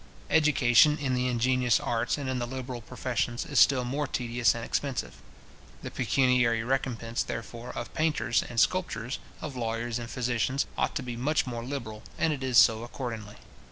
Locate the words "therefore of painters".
7.21-8.41